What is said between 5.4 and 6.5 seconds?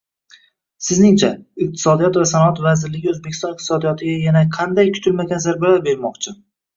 zarbalar bermoqchi?